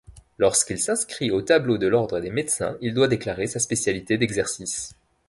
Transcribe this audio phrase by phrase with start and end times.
[0.39, 4.95] Lorsqu'il s'inscrit au tableau de l'Ordre des médecins il doit déclarer sa spécialité d'exercice.